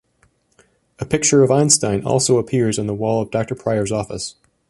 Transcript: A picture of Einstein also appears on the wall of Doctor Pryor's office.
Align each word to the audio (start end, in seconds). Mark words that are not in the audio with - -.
A 0.97 1.05
picture 1.05 1.43
of 1.43 1.51
Einstein 1.51 2.03
also 2.03 2.39
appears 2.39 2.79
on 2.79 2.87
the 2.87 2.95
wall 2.95 3.21
of 3.21 3.29
Doctor 3.29 3.53
Pryor's 3.53 3.91
office. 3.91 4.33